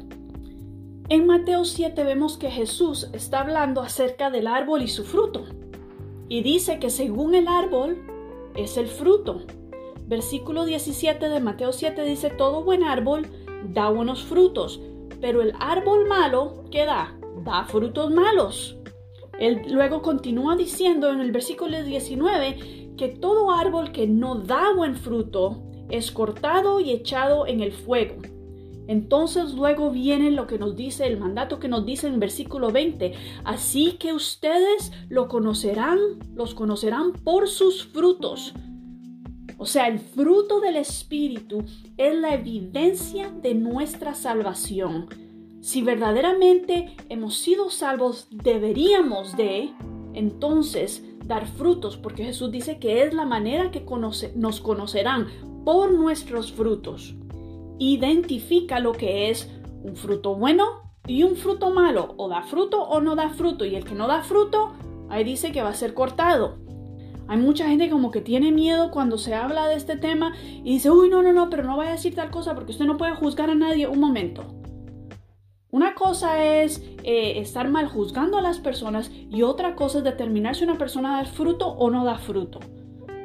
En 1.09 1.25
Mateo 1.25 1.65
7 1.65 2.03
vemos 2.05 2.37
que 2.37 2.49
Jesús 2.49 3.09
está 3.11 3.41
hablando 3.41 3.81
acerca 3.81 4.29
del 4.29 4.47
árbol 4.47 4.81
y 4.81 4.87
su 4.87 5.03
fruto. 5.03 5.45
Y 6.29 6.41
dice 6.41 6.79
que 6.79 6.89
según 6.89 7.35
el 7.35 7.49
árbol 7.49 8.01
es 8.55 8.77
el 8.77 8.87
fruto. 8.87 9.41
Versículo 10.07 10.63
17 10.63 11.27
de 11.27 11.39
Mateo 11.41 11.73
7 11.73 12.01
dice, 12.03 12.29
todo 12.29 12.63
buen 12.63 12.83
árbol 12.83 13.27
da 13.63 13.89
buenos 13.89 14.23
frutos, 14.23 14.81
pero 15.19 15.41
el 15.41 15.53
árbol 15.59 16.07
malo, 16.07 16.63
¿qué 16.71 16.85
da? 16.85 17.17
Da 17.43 17.65
frutos 17.65 18.09
malos. 18.11 18.77
Él 19.37 19.63
luego 19.67 20.01
continúa 20.01 20.55
diciendo 20.55 21.11
en 21.11 21.19
el 21.19 21.31
versículo 21.31 21.83
19 21.83 22.93
que 22.95 23.09
todo 23.09 23.51
árbol 23.51 23.91
que 23.91 24.07
no 24.07 24.35
da 24.35 24.73
buen 24.73 24.95
fruto 24.95 25.70
es 25.91 26.11
cortado 26.11 26.79
y 26.79 26.91
echado 26.91 27.47
en 27.47 27.61
el 27.61 27.71
fuego. 27.71 28.15
Entonces 28.87 29.53
luego 29.53 29.91
viene 29.91 30.31
lo 30.31 30.47
que 30.47 30.57
nos 30.57 30.75
dice 30.75 31.07
el 31.07 31.17
mandato 31.17 31.59
que 31.59 31.67
nos 31.67 31.85
dice 31.85 32.07
en 32.07 32.19
versículo 32.19 32.71
20. 32.71 33.13
Así 33.45 33.93
que 33.93 34.11
ustedes 34.13 34.91
lo 35.07 35.27
conocerán, 35.27 35.97
los 36.35 36.55
conocerán 36.55 37.13
por 37.13 37.47
sus 37.47 37.85
frutos. 37.85 38.53
O 39.57 39.65
sea, 39.65 39.87
el 39.87 39.99
fruto 39.99 40.59
del 40.59 40.75
Espíritu 40.75 41.63
es 41.95 42.15
la 42.15 42.33
evidencia 42.33 43.29
de 43.29 43.53
nuestra 43.53 44.15
salvación. 44.15 45.07
Si 45.61 45.83
verdaderamente 45.83 46.95
hemos 47.09 47.37
sido 47.37 47.69
salvos, 47.69 48.27
deberíamos 48.31 49.37
de, 49.37 49.69
entonces, 50.13 51.05
dar 51.23 51.45
frutos, 51.47 51.95
porque 51.95 52.25
Jesús 52.25 52.51
dice 52.51 52.79
que 52.79 53.03
es 53.03 53.13
la 53.13 53.25
manera 53.25 53.69
que 53.69 53.85
nos 54.35 54.61
conocerán 54.61 55.27
por 55.63 55.91
nuestros 55.91 56.51
frutos. 56.51 57.15
Identifica 57.79 58.79
lo 58.79 58.91
que 58.91 59.29
es 59.29 59.49
un 59.83 59.95
fruto 59.95 60.35
bueno 60.35 60.65
y 61.07 61.23
un 61.23 61.35
fruto 61.35 61.71
malo. 61.71 62.13
O 62.17 62.29
da 62.29 62.43
fruto 62.43 62.81
o 62.83 63.01
no 63.01 63.15
da 63.15 63.29
fruto. 63.29 63.65
Y 63.65 63.75
el 63.75 63.83
que 63.83 63.95
no 63.95 64.07
da 64.07 64.21
fruto, 64.23 64.73
ahí 65.09 65.23
dice 65.23 65.51
que 65.51 65.63
va 65.63 65.69
a 65.69 65.73
ser 65.75 65.93
cortado. 65.93 66.57
Hay 67.27 67.37
mucha 67.37 67.67
gente 67.67 67.89
como 67.89 68.11
que 68.11 68.21
tiene 68.21 68.51
miedo 68.51 68.91
cuando 68.91 69.17
se 69.17 69.33
habla 69.33 69.67
de 69.67 69.75
este 69.75 69.95
tema 69.95 70.33
y 70.63 70.73
dice, 70.73 70.91
uy, 70.91 71.09
no, 71.09 71.23
no, 71.23 71.31
no, 71.31 71.49
pero 71.49 71.63
no 71.63 71.77
vaya 71.77 71.91
a 71.91 71.93
decir 71.93 72.13
tal 72.13 72.29
cosa 72.29 72.55
porque 72.55 72.71
usted 72.71 72.85
no 72.85 72.97
puede 72.97 73.15
juzgar 73.15 73.49
a 73.49 73.55
nadie. 73.55 73.87
Un 73.87 73.99
momento. 73.99 74.43
Una 75.69 75.95
cosa 75.95 76.43
es 76.43 76.83
eh, 77.03 77.39
estar 77.39 77.69
mal 77.69 77.87
juzgando 77.87 78.37
a 78.37 78.41
las 78.41 78.59
personas 78.59 79.09
y 79.13 79.43
otra 79.43 79.75
cosa 79.75 79.99
es 79.99 80.03
determinar 80.03 80.55
si 80.55 80.65
una 80.65 80.77
persona 80.77 81.17
da 81.17 81.25
fruto 81.25 81.67
o 81.67 81.89
no 81.89 82.03
da 82.03 82.17
fruto. 82.17 82.59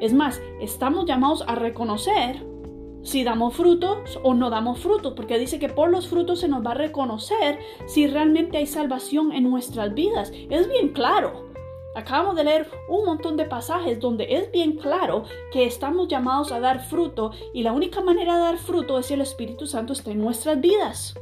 Es 0.01 0.13
más, 0.13 0.41
estamos 0.61 1.07
llamados 1.07 1.45
a 1.47 1.55
reconocer 1.55 2.45
si 3.03 3.23
damos 3.23 3.55
frutos 3.55 4.19
o 4.25 4.35
no 4.35 4.51
damos 4.51 4.81
frutos, 4.81 5.15
porque 5.15 5.39
dice 5.39 5.59
que 5.59 5.69
por 5.69 5.91
los 5.91 6.09
frutos 6.09 6.41
se 6.41 6.49
nos 6.49 6.67
va 6.67 6.73
a 6.73 6.75
reconocer 6.75 7.59
si 7.87 8.09
realmente 8.09 8.59
hay 8.59 8.67
salvación 8.67 9.33
en 9.33 9.49
nuestras 9.49 9.95
vidas. 9.95 10.33
Es 10.51 10.69
bien 10.69 10.89
claro. 10.89 11.47
Acabamos 11.95 12.37
de 12.37 12.45
leer 12.45 12.69
un 12.89 13.07
montón 13.07 13.39
de 13.39 13.47
pasajes 13.47 14.01
donde 14.01 14.27
es 14.29 14.51
bien 14.53 14.77
claro 14.77 15.23
que 15.51 15.65
estamos 15.65 16.09
llamados 16.09 16.53
a 16.53 16.61
dar 16.61 16.85
fruto 16.85 17.31
y 17.55 17.63
la 17.63 17.73
única 17.73 18.03
manera 18.03 18.35
de 18.35 18.41
dar 18.41 18.59
fruto 18.59 18.99
es 18.99 19.07
si 19.07 19.15
el 19.15 19.23
Espíritu 19.23 19.67
Santo 19.67 19.95
está 19.95 20.11
en 20.11 20.21
nuestras 20.21 20.61
vidas. 20.61 21.15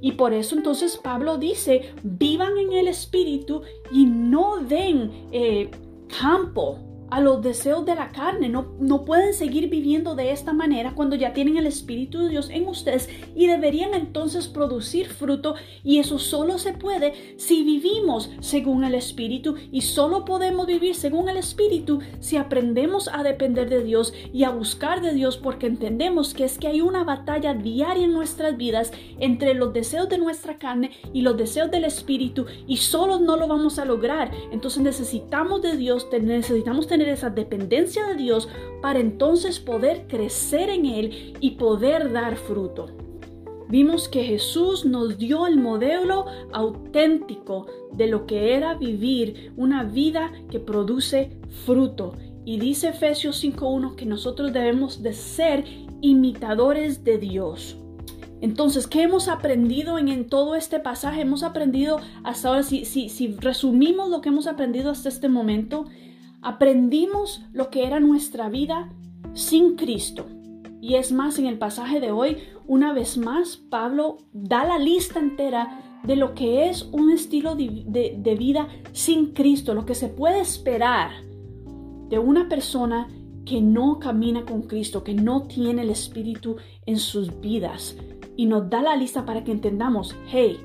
Y 0.00 0.12
por 0.12 0.34
eso 0.34 0.56
entonces 0.56 0.98
Pablo 0.98 1.38
dice, 1.38 1.94
vivan 2.02 2.58
en 2.58 2.72
el 2.72 2.88
Espíritu 2.88 3.62
y 3.92 4.04
no 4.04 4.58
den 4.58 5.28
eh, 5.30 5.70
campo 6.20 6.89
a 7.10 7.20
los 7.20 7.42
deseos 7.42 7.84
de 7.84 7.94
la 7.94 8.10
carne. 8.10 8.48
No, 8.48 8.74
no 8.78 9.04
pueden 9.04 9.34
seguir 9.34 9.68
viviendo 9.68 10.14
de 10.14 10.32
esta 10.32 10.52
manera 10.52 10.94
cuando 10.94 11.16
ya 11.16 11.32
tienen 11.32 11.56
el 11.56 11.66
Espíritu 11.66 12.20
de 12.20 12.30
Dios 12.30 12.50
en 12.50 12.68
ustedes 12.68 13.08
y 13.34 13.46
deberían 13.46 13.94
entonces 13.94 14.48
producir 14.48 15.08
fruto 15.08 15.54
y 15.84 15.98
eso 15.98 16.18
solo 16.18 16.58
se 16.58 16.72
puede 16.72 17.36
si 17.38 17.62
vivimos 17.62 18.30
según 18.40 18.84
el 18.84 18.94
Espíritu 18.94 19.56
y 19.70 19.82
solo 19.82 20.24
podemos 20.24 20.66
vivir 20.66 20.94
según 20.94 21.28
el 21.28 21.36
Espíritu 21.36 22.00
si 22.20 22.36
aprendemos 22.36 23.08
a 23.12 23.22
depender 23.22 23.68
de 23.68 23.82
Dios 23.82 24.12
y 24.32 24.44
a 24.44 24.50
buscar 24.50 25.00
de 25.00 25.14
Dios 25.14 25.36
porque 25.36 25.66
entendemos 25.66 26.34
que 26.34 26.44
es 26.44 26.58
que 26.58 26.68
hay 26.68 26.80
una 26.80 27.04
batalla 27.04 27.54
diaria 27.54 28.04
en 28.04 28.12
nuestras 28.12 28.56
vidas 28.56 28.92
entre 29.18 29.54
los 29.54 29.72
deseos 29.72 30.08
de 30.08 30.18
nuestra 30.18 30.58
carne 30.58 30.90
y 31.12 31.22
los 31.22 31.36
deseos 31.36 31.70
del 31.70 31.84
Espíritu 31.84 32.46
y 32.66 32.78
solo 32.78 33.18
no 33.18 33.36
lo 33.36 33.48
vamos 33.48 33.78
a 33.78 33.84
lograr. 33.84 34.30
Entonces 34.52 34.82
necesitamos 34.82 35.62
de 35.62 35.76
Dios, 35.76 36.06
necesitamos 36.20 36.86
tener 36.86 36.99
esa 37.08 37.30
dependencia 37.30 38.06
de 38.06 38.16
Dios 38.16 38.48
para 38.82 38.98
entonces 38.98 39.58
poder 39.60 40.06
crecer 40.06 40.70
en 40.70 40.86
Él 40.86 41.34
y 41.40 41.52
poder 41.52 42.12
dar 42.12 42.36
fruto. 42.36 42.88
Vimos 43.70 44.08
que 44.08 44.24
Jesús 44.24 44.84
nos 44.84 45.16
dio 45.16 45.46
el 45.46 45.56
modelo 45.56 46.26
auténtico 46.52 47.68
de 47.92 48.08
lo 48.08 48.26
que 48.26 48.54
era 48.54 48.74
vivir 48.74 49.52
una 49.56 49.84
vida 49.84 50.32
que 50.50 50.58
produce 50.58 51.38
fruto. 51.64 52.16
Y 52.44 52.58
dice 52.58 52.88
Efesios 52.88 53.44
5.1 53.44 53.94
que 53.94 54.06
nosotros 54.06 54.52
debemos 54.52 55.04
de 55.04 55.12
ser 55.12 55.64
imitadores 56.00 57.04
de 57.04 57.18
Dios. 57.18 57.76
Entonces, 58.40 58.88
¿qué 58.88 59.02
hemos 59.02 59.28
aprendido 59.28 59.98
en, 59.98 60.28
todo 60.28 60.56
este 60.56 60.80
pasaje? 60.80 61.20
Hemos 61.20 61.44
aprendido 61.44 62.00
hasta 62.24 62.48
ahora, 62.48 62.62
si, 62.64 62.84
si 62.84 63.36
resumimos 63.36 64.08
lo 64.08 64.20
que 64.20 64.30
hemos 64.30 64.48
aprendido 64.48 64.90
hasta 64.90 65.10
este 65.10 65.28
momento, 65.28 65.84
aprendimos 66.42 67.44
lo 67.52 67.70
que 67.70 67.86
era 67.86 68.00
nuestra 68.00 68.48
vida 68.48 68.92
sin 69.34 69.76
Cristo. 69.76 70.26
Y 70.80 70.94
es 70.94 71.12
más, 71.12 71.38
en 71.38 71.46
el 71.46 71.58
pasaje 71.58 72.00
de 72.00 72.10
hoy, 72.10 72.38
una 72.66 72.92
vez 72.92 73.18
más, 73.18 73.56
Pablo 73.56 74.18
da 74.32 74.64
la 74.64 74.78
lista 74.78 75.18
entera 75.18 76.00
de 76.04 76.16
lo 76.16 76.34
que 76.34 76.70
es 76.70 76.88
un 76.92 77.10
estilo 77.10 77.54
de 77.54 78.36
vida 78.38 78.68
sin 78.92 79.32
Cristo, 79.32 79.74
lo 79.74 79.84
que 79.84 79.94
se 79.94 80.08
puede 80.08 80.40
esperar 80.40 81.10
de 82.08 82.18
una 82.18 82.48
persona 82.48 83.08
que 83.44 83.60
no 83.60 83.98
camina 83.98 84.44
con 84.44 84.62
Cristo, 84.62 85.04
que 85.04 85.14
no 85.14 85.42
tiene 85.42 85.82
el 85.82 85.90
Espíritu 85.90 86.56
en 86.86 86.98
sus 86.98 87.40
vidas 87.40 87.96
y 88.36 88.46
nos 88.46 88.70
da 88.70 88.82
la 88.82 88.96
lista 88.96 89.26
para 89.26 89.44
que 89.44 89.52
entendamos, 89.52 90.16
hey, 90.28 90.58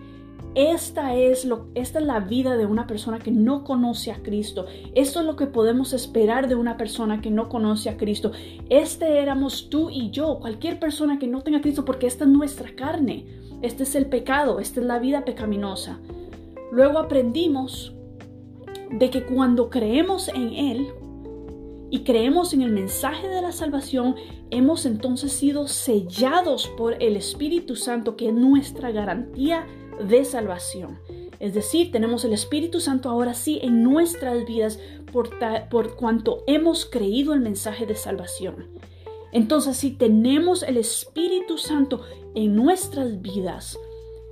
esta 0.55 1.15
es, 1.15 1.43
lo, 1.43 1.67
esta 1.75 2.00
es 2.00 2.05
la 2.05 2.21
vida 2.21 2.55
de 2.55 2.65
una 2.65 2.88
persona 2.88 3.19
que 3.19 3.31
no 3.31 3.63
conoce 3.65 4.12
a 4.12 4.24
Cristo. 4.24 4.65
Esto 4.95 5.19
es 5.19 5.25
lo 5.25 5.35
que 5.35 5.47
podemos 5.47 5.91
esperar 5.91 6.47
de 6.47 6.55
una 6.55 6.77
persona 6.77 7.21
que 7.21 7.29
no 7.29 7.50
conoce 7.50 7.89
a 7.89 7.97
Cristo. 7.97 8.31
Este 8.69 9.19
éramos 9.19 9.69
tú 9.69 9.89
y 9.89 10.12
yo, 10.12 10.39
cualquier 10.39 10.79
persona 10.79 11.19
que 11.19 11.27
no 11.27 11.41
tenga 11.41 11.62
Cristo, 11.62 11.83
porque 11.83 12.07
esta 12.07 12.24
es 12.24 12.29
nuestra 12.29 12.74
carne. 12.74 13.25
Este 13.62 13.83
es 13.83 13.95
el 13.95 14.05
pecado, 14.05 14.59
esta 14.59 14.79
es 14.79 14.85
la 14.85 15.00
vida 15.00 15.25
pecaminosa. 15.25 16.00
Luego 16.71 17.00
aprendimos 17.00 17.93
de 18.91 19.09
que 19.09 19.24
cuando 19.24 19.69
creemos 19.69 20.29
en 20.29 20.53
Él, 20.53 20.88
y 21.89 22.03
creemos 22.03 22.53
en 22.53 22.62
el 22.62 22.71
mensaje 22.71 23.27
de 23.27 23.41
la 23.41 23.51
salvación, 23.51 24.15
hemos 24.50 24.85
entonces 24.85 25.31
sido 25.31 25.67
sellados 25.67 26.67
por 26.77 27.01
el 27.01 27.15
Espíritu 27.15 27.75
Santo, 27.75 28.15
que 28.15 28.29
es 28.29 28.33
nuestra 28.33 28.91
garantía 28.91 29.65
de 29.99 30.25
salvación. 30.25 30.99
Es 31.39 31.53
decir, 31.53 31.91
tenemos 31.91 32.23
el 32.25 32.33
Espíritu 32.33 32.79
Santo 32.79 33.09
ahora 33.09 33.33
sí 33.33 33.59
en 33.61 33.83
nuestras 33.83 34.45
vidas 34.45 34.79
por, 35.11 35.29
por 35.69 35.95
cuanto 35.95 36.43
hemos 36.47 36.85
creído 36.85 37.33
el 37.33 37.41
mensaje 37.41 37.85
de 37.85 37.95
salvación. 37.95 38.67
Entonces, 39.31 39.75
si 39.77 39.91
tenemos 39.91 40.63
el 40.63 40.77
Espíritu 40.77 41.57
Santo 41.57 42.01
en 42.35 42.55
nuestras 42.55 43.21
vidas, 43.21 43.77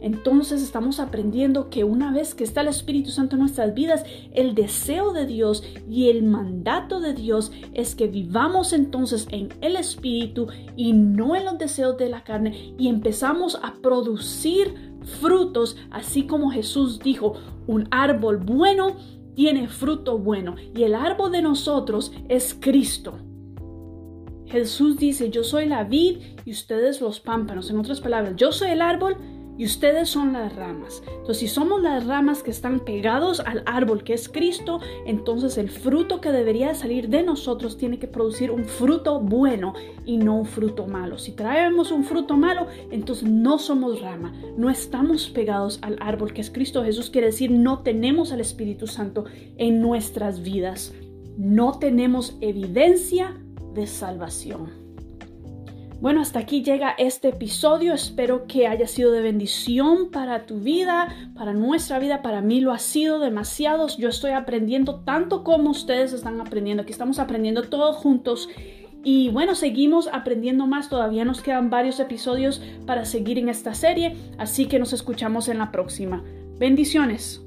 entonces 0.04 0.62
estamos 0.62 1.00
aprendiendo 1.00 1.70
que 1.70 1.86
una 1.86 2.12
vez 2.12 2.36
que 2.36 2.44
está 2.44 2.60
el 2.60 2.68
Espíritu 2.68 3.10
Santo 3.10 3.36
en 3.36 3.40
nuestras 3.40 3.74
vidas, 3.74 4.04
el 4.34 4.54
deseo 4.54 5.14
de 5.14 5.26
Dios 5.26 5.64
y 5.90 6.10
el 6.10 6.24
mandato 6.24 7.00
de 7.00 7.14
Dios 7.14 7.54
es 7.74 7.96
que 7.96 8.08
vivamos 8.08 8.74
entonces 8.74 9.28
en 9.32 9.48
el 9.62 9.78
Espíritu 9.78 10.48
y 10.76 10.92
no 10.92 11.38
en 11.38 11.46
los 11.46 11.58
deseos 11.58 11.98
de 11.98 12.10
la 12.10 12.26
carne 12.26 12.76
y 12.78 12.90
empezamos 12.90 13.58
a 13.64 13.76
producir 13.82 14.94
frutos, 15.22 15.78
así 15.90 16.28
como 16.28 16.52
Jesús 16.52 17.00
dijo, 17.00 17.36
un 17.66 17.88
árbol 17.90 18.38
bueno 18.38 18.98
tiene 19.36 19.70
fruto 19.70 20.18
bueno 20.18 20.56
y 20.76 20.84
el 20.84 20.96
árbol 20.96 21.32
de 21.32 21.42
nosotros 21.42 22.12
es 22.28 22.58
Cristo. 22.60 23.20
Jesús 24.48 24.98
dice, 24.98 25.30
yo 25.30 25.46
soy 25.46 25.66
la 25.66 25.86
vid 25.86 26.18
y 26.46 26.52
ustedes 26.52 27.02
los 27.02 27.20
pámpanos. 27.22 27.72
En 27.72 27.80
otras 27.80 28.02
palabras, 28.02 28.36
yo 28.36 28.52
soy 28.52 28.70
el 28.72 28.82
árbol 28.82 29.16
y 29.58 29.66
ustedes 29.66 30.10
son 30.10 30.34
las 30.34 30.56
ramas. 30.56 31.04
Entonces, 31.08 31.38
si 31.38 31.48
somos 31.48 31.82
las 31.82 32.06
ramas 32.06 32.44
que 32.44 32.52
están 32.52 32.80
pegados 32.80 33.40
al 33.40 33.64
árbol 33.66 34.04
que 34.04 34.14
es 34.14 34.30
Cristo, 34.30 34.80
entonces 35.06 35.58
el 35.58 35.70
fruto 35.70 36.22
que 36.22 36.32
debería 36.32 36.74
salir 36.74 37.10
de 37.10 37.24
nosotros 37.24 37.78
tiene 37.78 38.00
que 38.00 38.08
producir 38.08 38.52
un 38.52 38.66
fruto 38.66 39.20
bueno 39.20 39.74
y 40.06 40.18
no 40.18 40.38
un 40.38 40.46
fruto 40.46 40.88
malo. 40.88 41.18
Si 41.18 41.34
traemos 41.34 41.92
un 41.92 42.04
fruto 42.04 42.36
malo, 42.36 42.68
entonces 42.92 43.30
no 43.30 43.60
somos 43.60 44.02
rama, 44.02 44.34
no 44.58 44.70
estamos 44.70 45.30
pegados 45.30 45.80
al 45.82 45.98
árbol 46.02 46.34
que 46.34 46.42
es 46.42 46.50
Cristo 46.50 46.84
Jesús. 46.84 47.10
Quiere 47.10 47.28
decir, 47.28 47.52
no 47.52 47.80
tenemos 47.80 48.32
al 48.32 48.42
Espíritu 48.42 48.88
Santo 48.88 49.26
en 49.58 49.82
nuestras 49.82 50.42
vidas. 50.42 50.94
No 51.38 51.80
tenemos 51.80 52.38
evidencia 52.42 53.36
de 53.74 53.88
salvación. 53.88 54.83
Bueno, 56.04 56.20
hasta 56.20 56.40
aquí 56.40 56.64
llega 56.64 56.94
este 56.98 57.30
episodio. 57.30 57.94
Espero 57.94 58.46
que 58.46 58.68
haya 58.68 58.88
sido 58.88 59.14
de 59.14 59.22
bendición 59.22 60.12
para 60.12 60.46
tu 60.46 60.60
vida, 60.60 61.08
para 61.34 61.54
nuestra 61.54 61.98
vida. 61.98 62.22
Para 62.22 62.42
mí 62.42 62.60
lo 62.60 62.74
ha 62.74 62.80
sido 62.80 63.20
demasiado. 63.20 63.88
Yo 63.98 64.10
estoy 64.10 64.32
aprendiendo 64.32 65.00
tanto 65.06 65.46
como 65.46 65.70
ustedes 65.70 66.12
están 66.12 66.42
aprendiendo. 66.42 66.84
Aquí 66.84 66.92
estamos 66.92 67.20
aprendiendo 67.20 67.70
todos 67.70 67.96
juntos. 67.96 68.50
Y 69.02 69.30
bueno, 69.30 69.56
seguimos 69.56 70.10
aprendiendo 70.12 70.68
más. 70.68 70.90
Todavía 70.90 71.24
nos 71.24 71.40
quedan 71.40 71.70
varios 71.70 72.02
episodios 72.02 72.62
para 72.86 73.06
seguir 73.06 73.40
en 73.40 73.48
esta 73.48 73.74
serie. 73.74 74.18
Así 74.38 74.66
que 74.66 74.80
nos 74.80 74.92
escuchamos 74.92 75.48
en 75.48 75.60
la 75.60 75.72
próxima. 75.72 76.22
Bendiciones. 76.60 77.43